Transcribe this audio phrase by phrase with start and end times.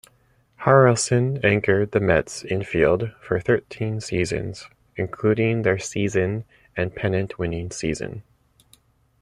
[0.61, 6.43] Harrelson anchored the Mets' infield for thirteen seasons, including their season,
[6.75, 8.23] and pennant-winning season.